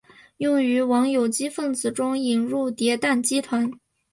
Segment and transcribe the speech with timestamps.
[0.37, 3.71] 用于往有机分子中引入叠氮基团。